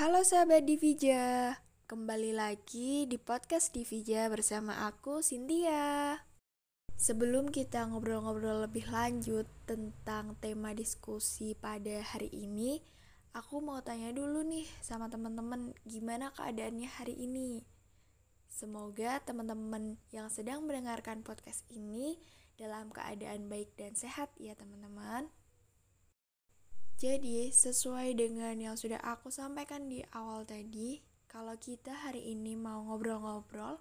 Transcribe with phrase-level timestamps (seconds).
[0.00, 6.16] Halo sahabat Divija, kembali lagi di podcast Divija bersama aku Cynthia.
[6.96, 12.80] Sebelum kita ngobrol-ngobrol lebih lanjut tentang tema diskusi pada hari ini,
[13.36, 17.68] aku mau tanya dulu nih sama teman-teman gimana keadaannya hari ini.
[18.48, 22.16] Semoga teman-teman yang sedang mendengarkan podcast ini
[22.56, 25.28] dalam keadaan baik dan sehat ya teman-teman.
[27.00, 32.84] Jadi, sesuai dengan yang sudah aku sampaikan di awal tadi, kalau kita hari ini mau
[32.84, 33.80] ngobrol-ngobrol,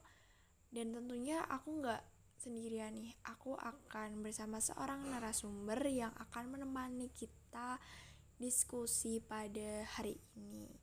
[0.72, 2.00] dan tentunya aku nggak
[2.40, 7.76] sendirian nih, aku akan bersama seorang narasumber yang akan menemani kita
[8.40, 10.80] diskusi pada hari ini.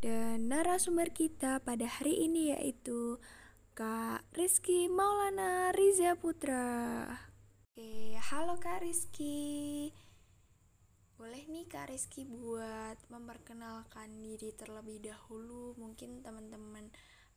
[0.00, 3.20] Dan narasumber kita pada hari ini yaitu
[3.76, 7.04] Kak Rizky Maulana Riza Putra.
[7.68, 9.92] Oke, halo Kak Rizky.
[11.26, 16.86] Boleh nih Kak Rizky buat memperkenalkan diri terlebih dahulu Mungkin teman-teman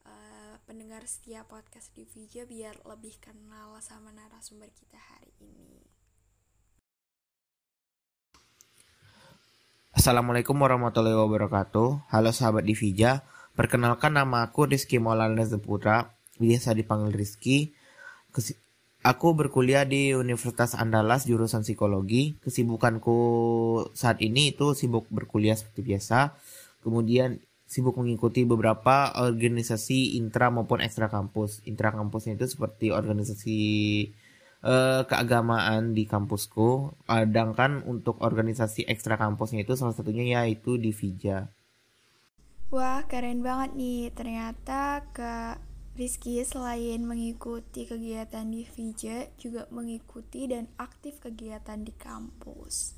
[0.06, 5.82] uh, pendengar setia podcast di Vija biar lebih kenal sama narasumber kita hari ini.
[9.98, 12.14] Assalamualaikum warahmatullahi wabarakatuh.
[12.14, 13.26] Halo sahabat di Vija
[13.58, 17.74] Perkenalkan nama aku Rizky Maulana Zeputra Biasa dipanggil Rizky
[19.10, 22.38] Aku berkuliah di Universitas Andalas jurusan psikologi.
[22.46, 23.18] Kesibukanku
[23.98, 26.38] saat ini itu sibuk berkuliah seperti biasa.
[26.86, 31.66] Kemudian sibuk mengikuti beberapa organisasi intra maupun ekstra kampus.
[31.66, 33.60] Intra kampusnya itu seperti organisasi
[34.62, 36.94] uh, keagamaan di kampusku.
[37.10, 41.50] Sedangkan untuk organisasi ekstra kampusnya itu salah satunya yaitu di Vija.
[42.70, 44.14] Wah, keren banget nih.
[44.14, 45.58] Ternyata ke
[46.00, 52.96] Rizky selain mengikuti kegiatan di Vija juga mengikuti dan aktif kegiatan di kampus.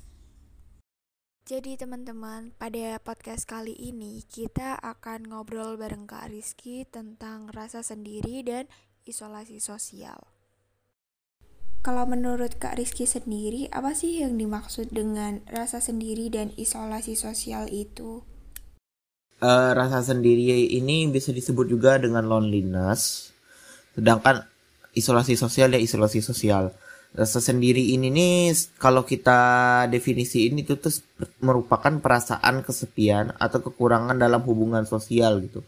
[1.42, 8.46] Jadi teman-teman, pada podcast kali ini kita akan ngobrol bareng Kak Rizky tentang rasa sendiri
[8.46, 8.70] dan
[9.02, 10.22] isolasi sosial.
[11.82, 17.66] Kalau menurut Kak Rizky sendiri, apa sih yang dimaksud dengan rasa sendiri dan isolasi sosial
[17.66, 18.22] itu?
[19.42, 23.34] Uh, rasa sendiri ini bisa disebut juga dengan loneliness.
[23.92, 24.46] Sedangkan
[24.94, 26.70] isolasi sosial ya isolasi sosial.
[27.12, 30.94] Rasa sendiri ini nih kalau kita definisi ini itu tuh
[31.44, 35.60] merupakan perasaan kesepian atau kekurangan dalam hubungan sosial gitu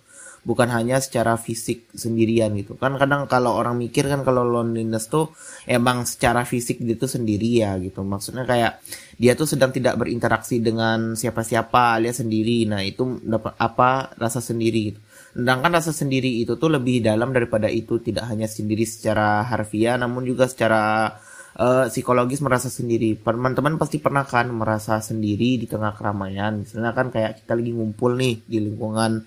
[0.45, 2.77] bukan hanya secara fisik sendirian gitu.
[2.77, 5.33] Kan kadang kalau orang mikir kan kalau loneliness tuh
[5.65, 8.05] emang secara fisik dia tuh sendiri ya gitu.
[8.05, 8.85] Maksudnya kayak
[9.17, 12.69] dia tuh sedang tidak berinteraksi dengan siapa-siapa alias sendiri.
[12.69, 14.13] Nah itu dapat apa?
[14.21, 15.01] Rasa sendiri gitu.
[15.35, 17.99] Sedangkan rasa sendiri itu tuh lebih dalam daripada itu.
[17.99, 21.17] Tidak hanya sendiri secara harfiah namun juga secara
[21.57, 23.17] uh, psikologis merasa sendiri.
[23.17, 26.63] Teman-teman pasti pernah kan merasa sendiri di tengah keramaian.
[26.63, 29.25] Misalnya kan kayak kita lagi ngumpul nih di lingkungan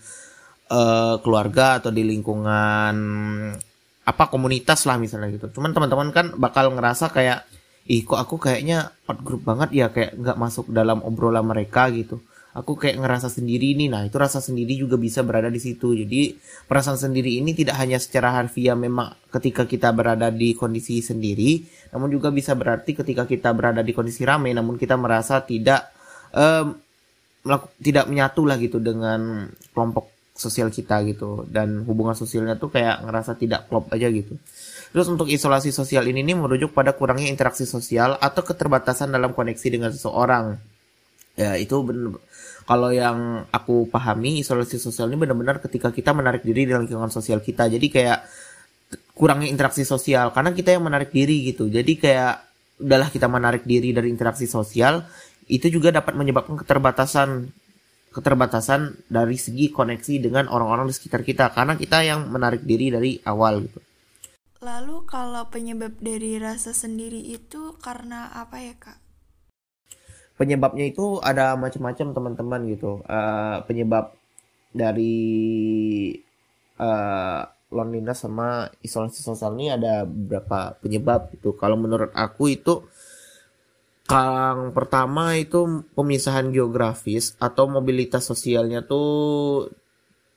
[0.72, 2.96] uh, keluarga atau di lingkungan
[4.08, 5.52] apa komunitas lah misalnya gitu.
[5.60, 7.44] Cuman teman-teman kan bakal ngerasa kayak
[7.88, 12.24] ih kok aku kayaknya out group banget ya kayak nggak masuk dalam obrolan mereka gitu.
[12.56, 13.86] Aku kayak ngerasa sendiri nih.
[13.86, 15.94] Nah, itu rasa sendiri juga bisa berada di situ.
[15.94, 21.62] Jadi, perasaan sendiri ini tidak hanya secara harfiah memang ketika kita berada di kondisi sendiri,
[21.94, 25.94] namun juga bisa berarti ketika kita berada di kondisi ramai namun kita merasa tidak
[26.34, 26.76] um,
[27.80, 33.34] tidak menyatu lah gitu dengan kelompok sosial kita gitu dan hubungan sosialnya tuh kayak ngerasa
[33.36, 34.38] tidak klop aja gitu.
[34.94, 39.68] Terus untuk isolasi sosial ini nih merujuk pada kurangnya interaksi sosial atau keterbatasan dalam koneksi
[39.68, 40.56] dengan seseorang.
[41.36, 42.22] Ya itu bener.
[42.68, 47.42] Kalau yang aku pahami isolasi sosial ini benar-benar ketika kita menarik diri dari lingkungan sosial
[47.42, 47.68] kita.
[47.68, 48.20] Jadi kayak
[49.18, 51.68] kurangnya interaksi sosial karena kita yang menarik diri gitu.
[51.68, 52.36] Jadi kayak
[52.78, 55.02] udahlah kita menarik diri dari interaksi sosial
[55.50, 57.50] itu juga dapat menyebabkan keterbatasan
[58.12, 63.12] keterbatasan dari segi koneksi dengan orang-orang di sekitar kita karena kita yang menarik diri dari
[63.24, 63.80] awal gitu.
[64.58, 68.98] Lalu kalau penyebab dari rasa sendiri itu karena apa ya kak?
[70.38, 73.02] Penyebabnya itu ada macam-macam teman-teman gitu.
[73.06, 74.18] Uh, penyebab
[74.74, 75.18] dari
[76.82, 81.54] uh, loneliness sama isolasi sosial ini ada beberapa penyebab itu.
[81.58, 82.86] Kalau menurut aku itu
[84.08, 89.68] yang pertama itu pemisahan geografis atau mobilitas sosialnya tuh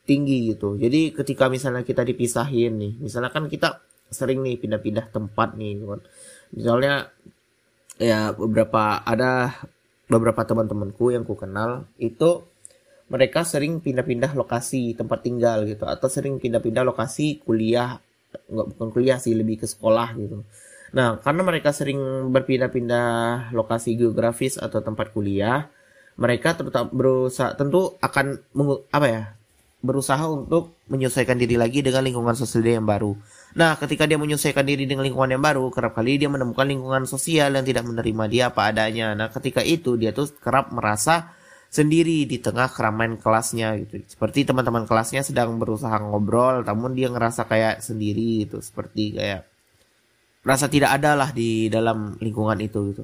[0.03, 0.75] tinggi gitu.
[0.75, 3.79] Jadi ketika misalnya kita dipisahin nih, misalnya kan kita
[4.11, 6.01] sering nih pindah-pindah tempat nih gitu kan.
[6.51, 6.93] Misalnya
[7.95, 9.55] ya beberapa ada
[10.11, 12.43] beberapa teman-temanku yang ku kenal itu
[13.07, 17.99] mereka sering pindah-pindah lokasi tempat tinggal gitu atau sering pindah-pindah lokasi kuliah
[18.31, 20.43] nggak bukan kuliah sih lebih ke sekolah gitu
[20.91, 21.99] Nah, karena mereka sering
[22.31, 25.71] berpindah-pindah lokasi geografis atau tempat kuliah,
[26.19, 28.43] mereka terutama berusaha tentu akan
[28.91, 29.23] apa ya
[29.81, 33.17] berusaha untuk menyesuaikan diri lagi dengan lingkungan sosial yang baru.
[33.57, 37.57] Nah, ketika dia menyesuaikan diri dengan lingkungan yang baru, kerap kali dia menemukan lingkungan sosial
[37.57, 39.17] yang tidak menerima dia apa adanya.
[39.17, 41.33] Nah, ketika itu dia tuh kerap merasa
[41.71, 44.05] sendiri di tengah keramaian kelasnya gitu.
[44.05, 49.50] Seperti teman-teman kelasnya sedang berusaha ngobrol, namun dia ngerasa kayak sendiri gitu, seperti kayak
[50.41, 53.03] merasa tidak ada lah di dalam lingkungan itu gitu.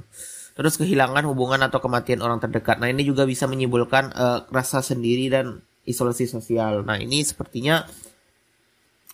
[0.58, 2.82] Terus kehilangan hubungan atau kematian orang terdekat.
[2.82, 6.82] Nah, ini juga bisa menimbulkan uh, rasa sendiri dan isolasi sosial.
[6.82, 7.86] Nah, ini sepertinya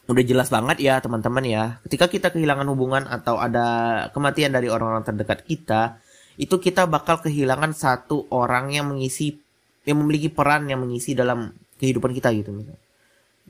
[0.08, 1.64] udah jelas banget ya teman-teman ya.
[1.84, 6.00] Ketika kita kehilangan hubungan atau ada kematian dari orang-orang terdekat kita,
[6.40, 9.36] itu kita bakal kehilangan satu orang yang mengisi
[9.84, 12.82] yang memiliki peran yang mengisi dalam kehidupan kita gitu misalnya.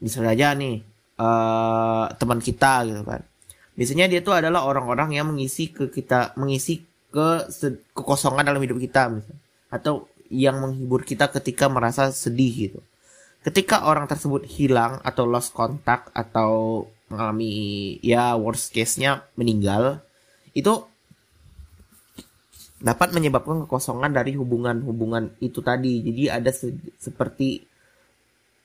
[0.02, 0.76] Misalnya aja nih
[1.22, 3.22] uh, teman kita gitu kan.
[3.74, 7.50] Biasanya dia tuh adalah orang-orang yang mengisi ke kita mengisi ke
[7.94, 9.42] kekosongan dalam hidup kita misalnya.
[9.74, 12.82] Atau yang menghibur kita ketika merasa sedih gitu
[13.44, 20.00] ketika orang tersebut hilang atau lost contact atau mengalami ya worst case-nya meninggal
[20.56, 20.88] itu
[22.80, 26.04] dapat menyebabkan kekosongan dari hubungan-hubungan itu tadi.
[26.04, 27.64] Jadi ada se seperti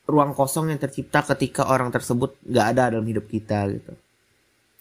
[0.09, 3.93] ruang kosong yang tercipta ketika orang tersebut nggak ada dalam hidup kita gitu.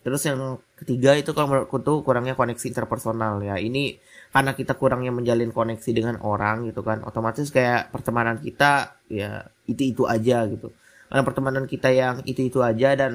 [0.08, 3.60] Terus yang ketiga itu kalau menurutku tuh kurangnya koneksi interpersonal ya.
[3.60, 4.00] Ini
[4.32, 7.04] karena kita kurangnya menjalin koneksi dengan orang gitu kan.
[7.04, 10.72] Otomatis kayak pertemanan kita ya itu-itu aja gitu.
[11.12, 13.14] Karena pertemanan kita yang itu-itu aja dan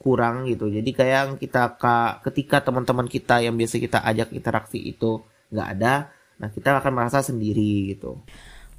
[0.00, 0.72] kurang gitu.
[0.72, 1.76] Jadi kayak kita
[2.24, 5.20] ketika teman-teman kita yang biasa kita ajak interaksi itu
[5.52, 6.08] nggak ada,
[6.40, 8.16] nah kita akan merasa sendiri gitu.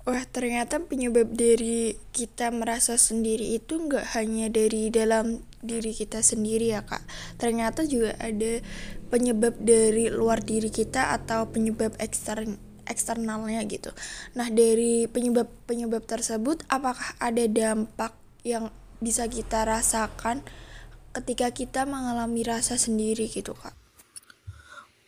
[0.05, 6.77] Wah ternyata penyebab dari kita merasa sendiri itu nggak hanya dari dalam diri kita sendiri
[6.77, 7.01] ya kak.
[7.41, 8.61] Ternyata juga ada
[9.09, 13.89] penyebab dari luar diri kita atau penyebab ekstern eksternalnya gitu.
[14.37, 18.13] Nah dari penyebab penyebab tersebut apakah ada dampak
[18.45, 18.69] yang
[19.01, 20.45] bisa kita rasakan
[21.17, 23.73] ketika kita mengalami rasa sendiri gitu kak?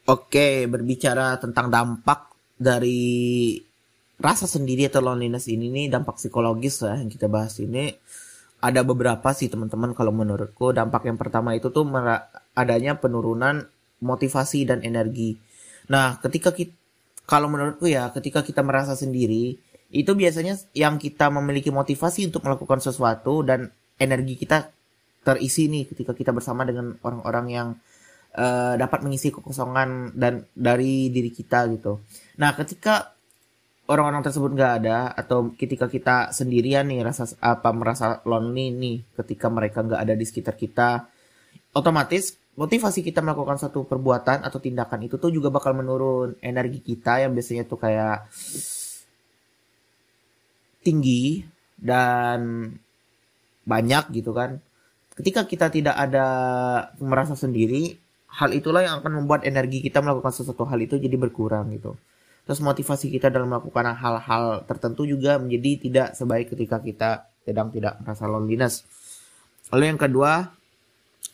[0.09, 3.61] Oke berbicara tentang dampak dari
[4.17, 7.93] rasa sendiri atau loneliness ini nih dampak psikologis lah yang kita bahas ini
[8.57, 11.85] ada beberapa sih teman-teman kalau menurutku dampak yang pertama itu tuh
[12.57, 13.69] adanya penurunan
[14.01, 15.37] motivasi dan energi.
[15.93, 16.73] Nah, ketika kita
[17.27, 19.59] kalau menurutku ya ketika kita merasa sendiri
[19.91, 23.67] itu biasanya yang kita memiliki motivasi untuk melakukan sesuatu dan
[23.99, 24.71] energi kita
[25.27, 27.67] terisi nih ketika kita bersama dengan orang-orang yang
[28.31, 31.99] uh, dapat mengisi kekosongan dan dari diri kita gitu.
[32.39, 33.16] Nah, ketika
[33.87, 39.47] orang-orang tersebut nggak ada atau ketika kita sendirian nih rasa apa merasa lonely nih ketika
[39.47, 41.07] mereka nggak ada di sekitar kita
[41.71, 47.23] otomatis motivasi kita melakukan satu perbuatan atau tindakan itu tuh juga bakal menurun energi kita
[47.23, 48.27] yang biasanya tuh kayak
[50.81, 51.43] tinggi
[51.77, 52.71] dan
[53.67, 54.57] banyak gitu kan.
[55.13, 56.27] Ketika kita tidak ada
[56.97, 57.97] merasa sendiri
[58.37, 61.97] hal itulah yang akan membuat energi kita melakukan sesuatu hal itu jadi berkurang gitu
[62.47, 67.09] terus motivasi kita dalam melakukan hal-hal tertentu juga menjadi tidak sebaik ketika kita
[67.43, 68.87] sedang tidak merasa loneliness.
[69.75, 70.47] Lalu yang kedua,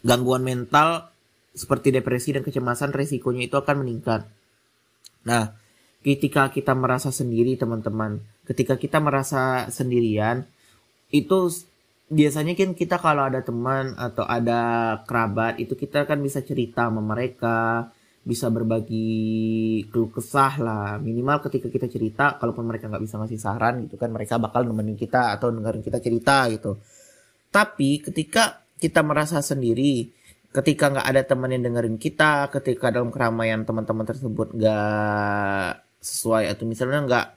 [0.01, 1.13] gangguan mental
[1.53, 4.25] seperti depresi dan kecemasan resikonya itu akan meningkat.
[5.29, 5.53] Nah,
[6.01, 8.17] ketika kita merasa sendiri teman-teman,
[8.49, 10.49] ketika kita merasa sendirian,
[11.13, 11.53] itu
[12.09, 17.05] biasanya kan kita kalau ada teman atau ada kerabat itu kita kan bisa cerita sama
[17.05, 20.89] mereka, bisa berbagi keluh kesah lah.
[20.99, 24.95] Minimal ketika kita cerita kalaupun mereka nggak bisa ngasih saran gitu kan mereka bakal nemenin
[24.95, 26.79] kita atau dengerin kita cerita gitu.
[27.51, 30.07] Tapi ketika kita merasa sendiri
[30.53, 36.63] ketika nggak ada teman yang dengerin kita ketika dalam keramaian teman-teman tersebut nggak sesuai atau
[36.69, 37.27] misalnya nggak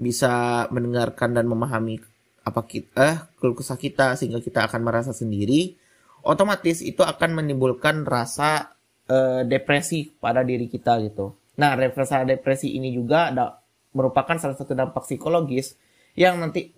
[0.00, 1.98] bisa mendengarkan dan memahami
[2.40, 5.76] apa kita eh keluh kesah kita sehingga kita akan merasa sendiri
[6.24, 8.79] otomatis itu akan menimbulkan rasa
[9.10, 11.34] uh, depresi pada diri kita gitu.
[11.58, 13.58] Nah, rasa depresi ini juga ada,
[13.92, 15.74] merupakan salah satu dampak psikologis
[16.14, 16.70] yang nanti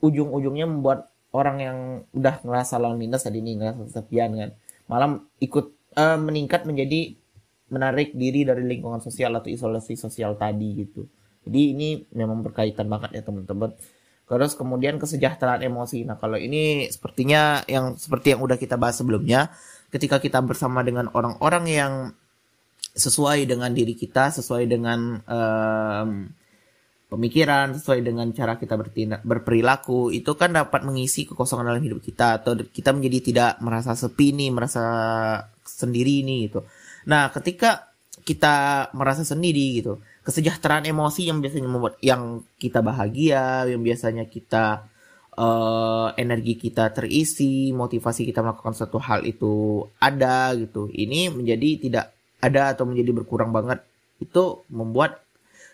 [0.00, 1.78] ujung-ujungnya membuat orang yang
[2.16, 4.50] udah ngerasa loneliness tadi ini ngerasa kesepian kan,
[4.88, 7.14] malam ikut uh, meningkat menjadi
[7.70, 11.06] menarik diri dari lingkungan sosial atau isolasi sosial tadi gitu.
[11.44, 13.74] Jadi ini memang berkaitan banget ya teman-teman.
[14.24, 16.08] Terus kemudian kesejahteraan emosi.
[16.08, 19.52] Nah kalau ini sepertinya yang seperti yang udah kita bahas sebelumnya,
[19.94, 21.92] ketika kita bersama dengan orang-orang yang
[22.94, 26.26] sesuai dengan diri kita, sesuai dengan um,
[27.06, 32.42] pemikiran, sesuai dengan cara kita bertindak, berperilaku, itu kan dapat mengisi kekosongan dalam hidup kita
[32.42, 34.82] atau kita menjadi tidak merasa sepi nih, merasa
[35.62, 36.66] sendiri nih gitu.
[37.06, 37.94] Nah, ketika
[38.26, 44.88] kita merasa sendiri gitu kesejahteraan emosi yang biasanya membuat yang kita bahagia yang biasanya kita
[45.36, 52.06] uh, energi kita terisi motivasi kita melakukan satu hal itu ada gitu ini menjadi tidak
[52.42, 53.80] ada atau menjadi berkurang banget
[54.22, 55.24] itu membuat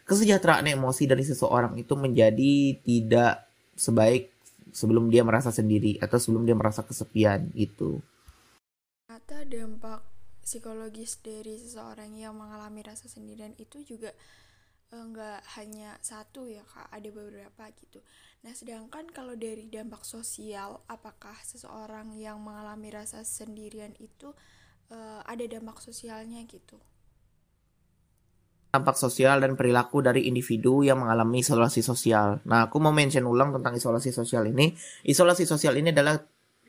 [0.09, 3.47] kesejahteraan emosi dari seseorang itu menjadi tidak
[3.79, 4.33] sebaik
[4.75, 8.03] sebelum dia merasa sendiri atau sebelum dia merasa kesepian gitu.
[9.07, 10.03] Kata dampak
[10.43, 14.11] psikologis dari seseorang yang mengalami rasa sendirian itu juga
[14.91, 18.03] enggak hanya satu ya kak, ada beberapa gitu.
[18.43, 24.35] Nah sedangkan kalau dari dampak sosial, apakah seseorang yang mengalami rasa sendirian itu
[24.91, 26.79] uh, ada dampak sosialnya gitu?
[28.71, 32.39] dampak sosial dan perilaku dari individu yang mengalami isolasi sosial.
[32.47, 34.71] Nah, aku mau mention ulang tentang isolasi sosial ini.
[35.03, 36.15] Isolasi sosial ini adalah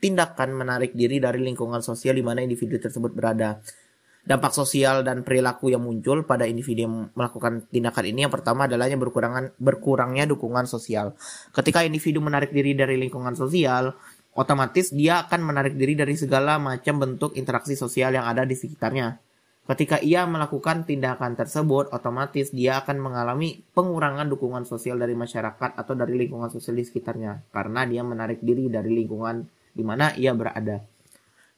[0.02, 3.62] tindakan menarik diri dari lingkungan sosial di mana individu tersebut berada.
[4.22, 8.86] Dampak sosial dan perilaku yang muncul pada individu yang melakukan tindakan ini yang pertama adalah
[8.86, 11.18] yang berkurangan berkurangnya dukungan sosial.
[11.50, 13.90] Ketika individu menarik diri dari lingkungan sosial,
[14.38, 19.18] otomatis dia akan menarik diri dari segala macam bentuk interaksi sosial yang ada di sekitarnya.
[19.62, 25.94] Ketika ia melakukan tindakan tersebut, otomatis dia akan mengalami pengurangan dukungan sosial dari masyarakat atau
[25.98, 30.91] dari lingkungan sosial di sekitarnya karena dia menarik diri dari lingkungan di mana ia berada.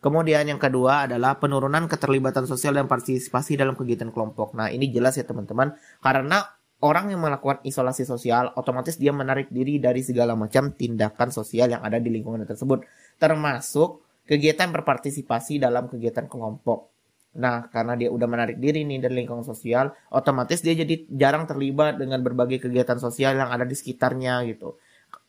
[0.05, 4.53] Kemudian yang kedua adalah penurunan keterlibatan sosial dan partisipasi dalam kegiatan kelompok.
[4.53, 5.73] Nah, ini jelas ya teman-teman,
[6.05, 6.45] karena
[6.85, 11.81] orang yang melakukan isolasi sosial otomatis dia menarik diri dari segala macam tindakan sosial yang
[11.81, 12.85] ada di lingkungan tersebut,
[13.17, 16.93] termasuk kegiatan berpartisipasi dalam kegiatan kelompok.
[17.41, 21.97] Nah, karena dia udah menarik diri nih dari lingkungan sosial, otomatis dia jadi jarang terlibat
[21.97, 24.77] dengan berbagai kegiatan sosial yang ada di sekitarnya gitu.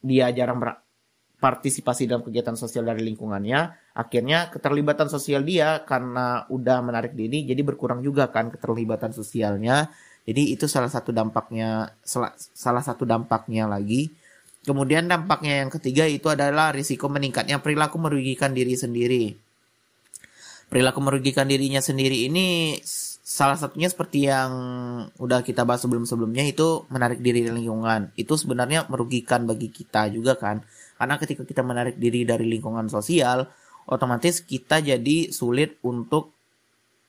[0.03, 0.59] Dia jarang
[1.45, 7.61] berpartisipasi dalam kegiatan sosial dari lingkungannya, akhirnya keterlibatan sosial dia karena udah menarik diri jadi
[7.61, 9.93] berkurang juga kan keterlibatan sosialnya.
[10.25, 14.09] Jadi itu salah satu dampaknya salah, salah satu dampaknya lagi.
[14.65, 19.45] Kemudian dampaknya yang ketiga itu adalah risiko meningkatnya perilaku merugikan diri sendiri
[20.65, 22.73] perilaku merugikan dirinya sendiri ini
[23.25, 24.53] salah satunya seperti yang
[25.17, 28.13] udah kita bahas sebelum-sebelumnya itu menarik diri dari lingkungan.
[28.13, 30.61] Itu sebenarnya merugikan bagi kita juga kan.
[31.01, 33.49] Karena ketika kita menarik diri dari lingkungan sosial,
[33.89, 36.37] otomatis kita jadi sulit untuk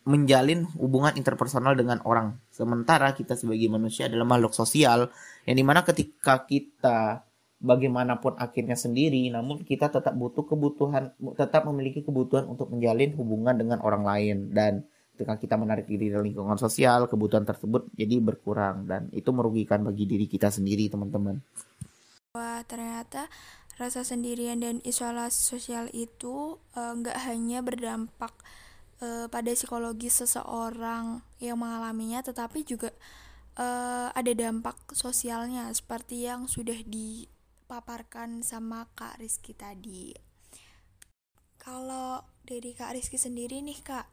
[0.08, 2.40] menjalin hubungan interpersonal dengan orang.
[2.49, 5.12] Sementara kita sebagai manusia adalah makhluk sosial
[5.44, 7.28] yang di mana ketika kita
[7.61, 13.85] bagaimanapun akhirnya sendiri, namun kita tetap butuh kebutuhan, tetap memiliki kebutuhan untuk menjalin hubungan dengan
[13.85, 19.08] orang lain dan ketika kita menarik diri dari lingkungan sosial, kebutuhan tersebut jadi berkurang dan
[19.16, 21.40] itu merugikan bagi diri kita sendiri, teman-teman.
[22.37, 23.32] Wah, ternyata
[23.80, 28.37] rasa sendirian dan isolasi sosial itu eh, nggak uh, hanya berdampak
[29.00, 32.92] uh, pada psikologi seseorang yang mengalaminya, tetapi juga
[33.56, 37.25] uh, ada dampak sosialnya seperti yang sudah di
[37.64, 40.12] paparkan sama Kak Rizky tadi.
[41.56, 44.06] Kalau dari Kak Rizky sendiri nih Kak,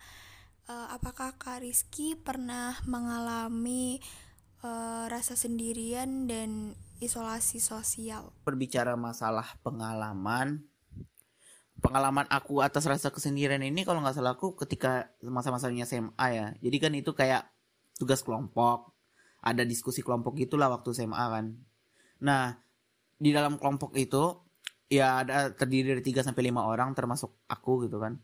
[0.68, 4.00] uh, apakah Kak Rizky pernah mengalami
[4.64, 8.32] uh, rasa sendirian dan isolasi sosial?
[8.48, 10.64] Berbicara masalah pengalaman,
[11.84, 16.48] pengalaman aku atas rasa kesendirian ini kalau nggak salah aku ketika masa-masanya SMA ya.
[16.64, 17.44] Jadi kan itu kayak
[18.00, 18.96] tugas kelompok,
[19.44, 21.46] ada diskusi kelompok gitulah waktu SMA kan.
[22.24, 22.56] Nah,
[23.20, 24.40] di dalam kelompok itu
[24.88, 28.20] ya ada terdiri dari 3 sampai lima orang termasuk aku gitu kan.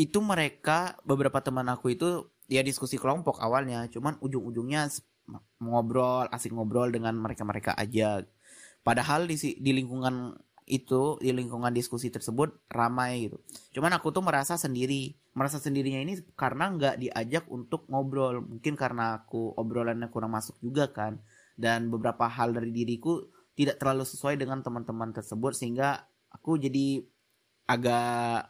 [0.00, 4.88] Itu mereka beberapa teman aku itu ya diskusi kelompok awalnya, cuman ujung-ujungnya
[5.60, 8.24] ngobrol, asik ngobrol dengan mereka-mereka aja.
[8.80, 10.32] Padahal di di lingkungan
[10.70, 13.36] itu di lingkungan diskusi tersebut ramai gitu.
[13.76, 18.40] Cuman aku tuh merasa sendiri, merasa sendirinya ini karena nggak diajak untuk ngobrol.
[18.40, 21.18] Mungkin karena aku obrolannya kurang masuk juga kan.
[21.60, 23.20] Dan beberapa hal dari diriku
[23.52, 27.04] tidak terlalu sesuai dengan teman-teman tersebut sehingga aku jadi
[27.68, 28.48] agak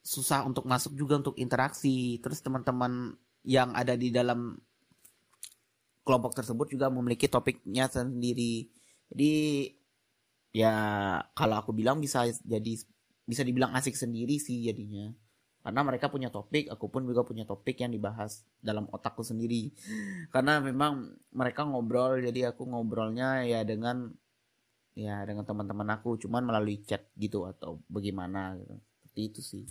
[0.00, 2.18] susah untuk masuk juga untuk interaksi.
[2.20, 3.14] Terus teman-teman
[3.44, 4.56] yang ada di dalam
[6.04, 8.68] kelompok tersebut juga memiliki topiknya sendiri.
[9.12, 9.32] Jadi
[10.50, 10.74] ya
[11.36, 12.74] kalau aku bilang bisa jadi
[13.28, 15.12] bisa dibilang asik sendiri sih jadinya.
[15.60, 19.70] Karena mereka punya topik aku pun juga punya topik yang dibahas dalam otakku sendiri.
[20.32, 24.08] Karena memang mereka ngobrol jadi aku ngobrolnya ya dengan
[24.96, 28.74] ya dengan teman-teman aku cuman melalui chat gitu atau bagaimana gitu.
[28.98, 29.64] seperti itu sih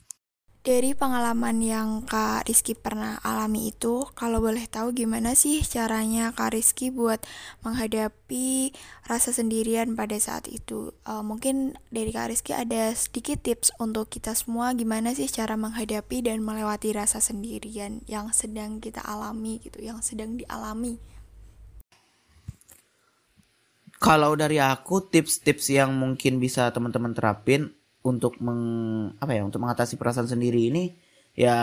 [0.59, 6.51] Dari pengalaman yang Kak Rizky pernah alami itu, kalau boleh tahu gimana sih caranya Kak
[6.51, 7.23] Rizky buat
[7.63, 8.75] menghadapi
[9.07, 10.91] rasa sendirian pada saat itu?
[11.07, 16.27] Uh, mungkin dari Kak Rizky ada sedikit tips untuk kita semua gimana sih cara menghadapi
[16.27, 20.99] dan melewati rasa sendirian yang sedang kita alami gitu, yang sedang dialami.
[23.95, 28.61] Kalau dari aku tips-tips yang mungkin bisa teman-teman terapin untuk meng
[29.19, 30.95] apa ya untuk mengatasi perasaan sendiri ini
[31.35, 31.57] ya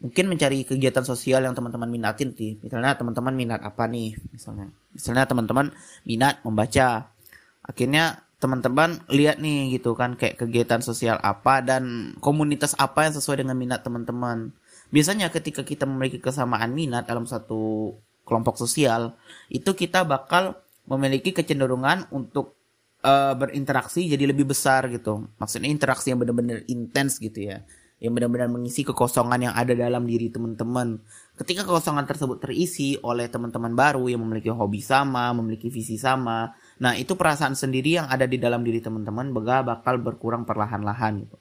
[0.00, 2.56] mungkin mencari kegiatan sosial yang teman-teman minatin sih.
[2.64, 4.72] Misalnya teman-teman minat apa nih misalnya.
[4.96, 5.70] Misalnya teman-teman
[6.08, 7.12] minat membaca.
[7.60, 13.44] Akhirnya teman-teman lihat nih gitu kan kayak kegiatan sosial apa dan komunitas apa yang sesuai
[13.44, 14.56] dengan minat teman-teman.
[14.88, 19.14] Biasanya ketika kita memiliki kesamaan minat dalam satu kelompok sosial
[19.52, 20.56] itu kita bakal
[20.88, 22.56] memiliki kecenderungan untuk
[23.04, 25.28] uh, berinteraksi jadi lebih besar gitu.
[25.40, 27.64] Maksudnya interaksi yang benar-benar intens gitu ya.
[28.00, 31.04] Yang benar-benar mengisi kekosongan yang ada dalam diri teman-teman.
[31.36, 36.48] Ketika kekosongan tersebut terisi oleh teman-teman baru yang memiliki hobi sama, memiliki visi sama.
[36.80, 41.36] Nah, itu perasaan sendiri yang ada di dalam diri teman-teman bakal berkurang perlahan-lahan gitu.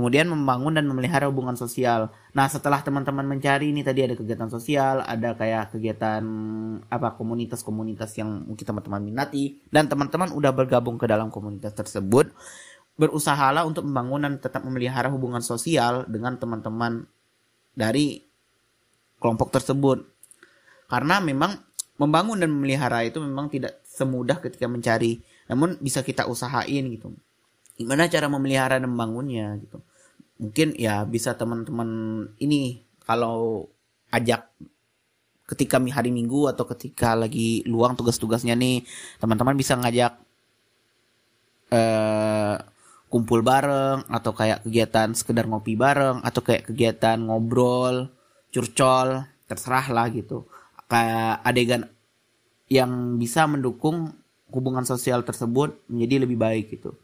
[0.00, 2.08] Kemudian membangun dan memelihara hubungan sosial.
[2.32, 6.24] Nah, setelah teman-teman mencari ini tadi ada kegiatan sosial, ada kayak kegiatan
[6.88, 12.32] apa komunitas-komunitas yang mungkin teman-teman minati dan teman-teman udah bergabung ke dalam komunitas tersebut,
[12.96, 17.04] berusahalah untuk membangun dan tetap memelihara hubungan sosial dengan teman-teman
[17.76, 18.24] dari
[19.20, 20.00] kelompok tersebut.
[20.88, 21.60] Karena memang
[22.00, 27.12] membangun dan memelihara itu memang tidak semudah ketika mencari, namun bisa kita usahain gitu
[27.80, 29.80] gimana cara memelihara dan membangunnya gitu
[30.40, 31.88] mungkin ya bisa teman-teman
[32.40, 33.68] ini kalau
[34.08, 34.48] ajak
[35.44, 38.80] ketika hari minggu atau ketika lagi luang tugas-tugasnya nih
[39.20, 40.16] teman-teman bisa ngajak
[41.68, 42.56] eh,
[43.12, 48.08] kumpul bareng atau kayak kegiatan sekedar ngopi bareng atau kayak kegiatan ngobrol
[48.48, 50.46] curcol terserah lah gitu.
[50.86, 51.82] Kayak adegan
[52.70, 54.14] yang bisa mendukung
[54.54, 56.94] hubungan sosial tersebut menjadi lebih baik gitu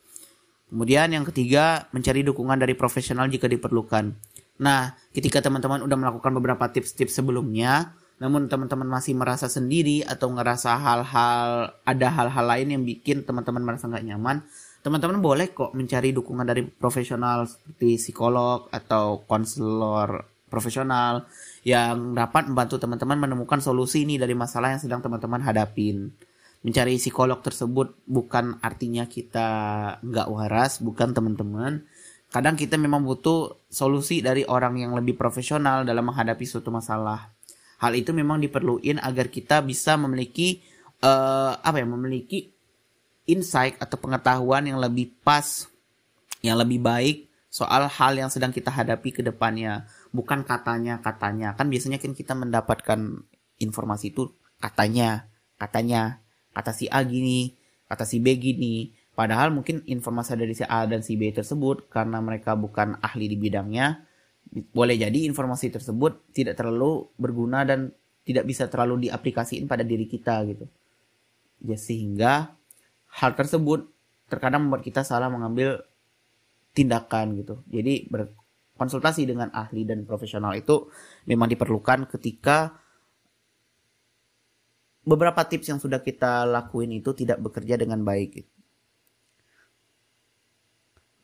[0.67, 4.11] Kemudian yang ketiga, mencari dukungan dari profesional jika diperlukan.
[4.59, 10.73] Nah, ketika teman-teman udah melakukan beberapa tips-tips sebelumnya, namun teman-teman masih merasa sendiri atau ngerasa
[10.81, 14.41] hal-hal ada hal-hal lain yang bikin teman-teman merasa nggak nyaman,
[14.81, 21.27] teman-teman boleh kok mencari dukungan dari profesional seperti psikolog atau konselor profesional
[21.67, 26.15] yang dapat membantu teman-teman menemukan solusi ini dari masalah yang sedang teman-teman hadapin
[26.67, 29.49] mencari psikolog tersebut bukan artinya kita
[30.03, 31.87] nggak waras, bukan teman-teman.
[32.27, 37.31] Kadang kita memang butuh solusi dari orang yang lebih profesional dalam menghadapi suatu masalah.
[37.79, 40.59] Hal itu memang diperluin agar kita bisa memiliki
[41.07, 42.51] uh, apa ya, memiliki
[43.31, 45.71] insight atau pengetahuan yang lebih pas,
[46.43, 49.87] yang lebih baik soal hal yang sedang kita hadapi ke depannya.
[50.11, 51.55] Bukan katanya, katanya.
[51.55, 53.23] Kan biasanya kan kita mendapatkan
[53.63, 55.31] informasi itu katanya,
[55.63, 56.26] katanya,
[56.57, 57.53] kata si A gini,
[57.85, 58.97] kata si B gini.
[59.13, 63.37] Padahal mungkin informasi dari si A dan si B tersebut karena mereka bukan ahli di
[63.37, 64.01] bidangnya,
[64.73, 67.93] boleh jadi informasi tersebut tidak terlalu berguna dan
[68.25, 70.65] tidak bisa terlalu diaplikasikan pada diri kita gitu.
[71.61, 72.57] Ya sehingga
[73.21, 73.89] hal tersebut
[74.29, 75.85] terkadang membuat kita salah mengambil
[76.77, 77.65] tindakan gitu.
[77.73, 80.93] Jadi berkonsultasi dengan ahli dan profesional itu
[81.25, 82.77] memang diperlukan ketika
[85.07, 88.43] beberapa tips yang sudah kita lakuin itu tidak bekerja dengan baik.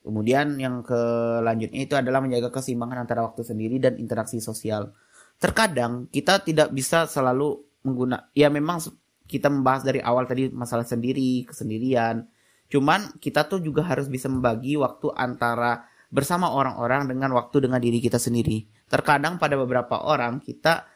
[0.03, 4.95] Kemudian yang kelanjutnya itu adalah menjaga keseimbangan antara waktu sendiri dan interaksi sosial.
[5.39, 8.79] Terkadang kita tidak bisa selalu mengguna ya memang
[9.27, 12.27] kita membahas dari awal tadi masalah sendiri, kesendirian.
[12.71, 17.99] Cuman kita tuh juga harus bisa membagi waktu antara bersama orang-orang dengan waktu dengan diri
[18.03, 18.67] kita sendiri.
[18.91, 20.87] Terkadang pada beberapa orang kita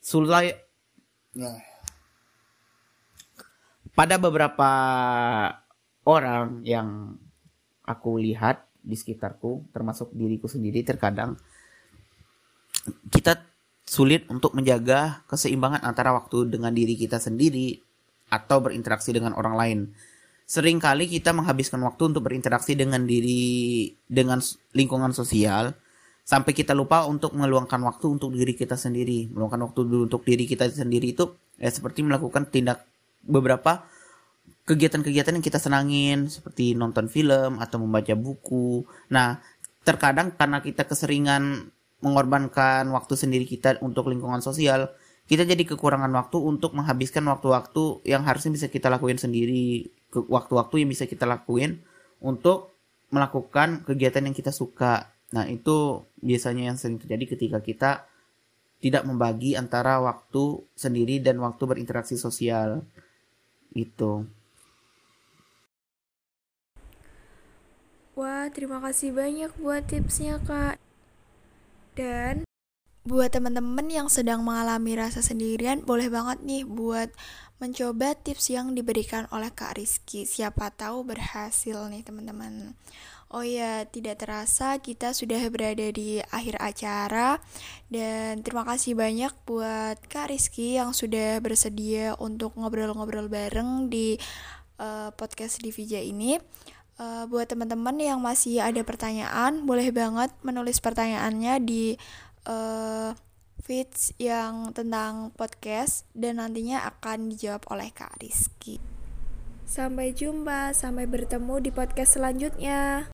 [0.00, 0.56] sulit
[1.36, 1.73] ya
[3.94, 4.70] pada beberapa
[6.04, 7.18] orang yang
[7.86, 11.40] aku lihat di sekitarku, termasuk diriku sendiri, terkadang
[13.08, 13.40] kita
[13.86, 17.80] sulit untuk menjaga keseimbangan antara waktu dengan diri kita sendiri
[18.28, 19.78] atau berinteraksi dengan orang lain.
[20.44, 24.44] Seringkali kita menghabiskan waktu untuk berinteraksi dengan diri dengan
[24.76, 25.72] lingkungan sosial
[26.20, 29.32] sampai kita lupa untuk meluangkan waktu untuk diri kita sendiri.
[29.32, 32.84] Meluangkan waktu untuk diri kita sendiri itu ya seperti melakukan tindak
[33.24, 33.84] beberapa
[34.64, 38.84] kegiatan-kegiatan yang kita senangin seperti nonton film atau membaca buku.
[39.12, 39.40] Nah,
[39.84, 41.68] terkadang karena kita keseringan
[42.00, 44.92] mengorbankan waktu sendiri kita untuk lingkungan sosial,
[45.24, 50.88] kita jadi kekurangan waktu untuk menghabiskan waktu-waktu yang harusnya bisa kita lakuin sendiri, waktu-waktu yang
[50.92, 51.80] bisa kita lakuin
[52.20, 52.76] untuk
[53.08, 55.12] melakukan kegiatan yang kita suka.
[55.32, 57.90] Nah, itu biasanya yang sering terjadi ketika kita
[58.84, 62.84] tidak membagi antara waktu sendiri dan waktu berinteraksi sosial.
[63.74, 64.30] Itu.
[68.14, 70.78] Wah, terima kasih banyak buat tipsnya, Kak.
[71.98, 72.46] Dan
[73.02, 77.10] buat teman-teman yang sedang mengalami rasa sendirian, boleh banget nih buat
[77.58, 80.24] mencoba tips yang diberikan oleh Kak Rizky.
[80.24, 82.78] Siapa tahu berhasil nih, teman-teman.
[83.34, 87.42] Oh ya, tidak terasa kita sudah berada di akhir acara
[87.90, 94.14] dan terima kasih banyak buat Kak Rizky yang sudah bersedia untuk ngobrol-ngobrol bareng di
[94.78, 96.38] uh, podcast Divija ini.
[96.94, 101.98] Uh, buat teman-teman yang masih ada pertanyaan, boleh banget menulis pertanyaannya di
[102.46, 103.18] uh,
[103.66, 108.78] feeds yang tentang podcast dan nantinya akan dijawab oleh Kak Rizky.
[109.66, 113.02] Sampai jumpa, sampai bertemu di podcast selanjutnya.